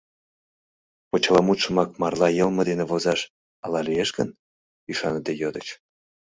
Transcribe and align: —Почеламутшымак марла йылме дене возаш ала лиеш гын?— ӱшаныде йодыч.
—Почеламутшымак 1.09 1.89
марла 2.01 2.27
йылме 2.37 2.63
дене 2.69 2.83
возаш 2.91 3.21
ала 3.65 3.79
лиеш 3.87 4.09
гын?— 4.17 4.29
ӱшаныде 4.91 5.33
йодыч. 5.41 5.67